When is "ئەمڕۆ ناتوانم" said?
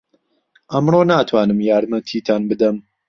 0.71-1.59